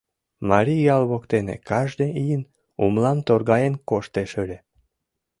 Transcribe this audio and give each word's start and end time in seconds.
Марий 0.49 0.83
ял 0.95 1.03
воктене 1.11 1.55
кажне 1.69 2.07
ийын 2.23 2.43
умлам 2.83 3.19
торгаен 3.27 3.75
коштеш 3.89 4.31
ыле. 4.43 4.57